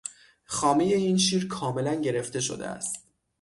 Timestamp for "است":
2.67-3.07